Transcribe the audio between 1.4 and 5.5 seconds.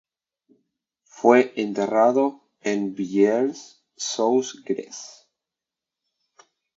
enterrado en Villiers-sous-Grez.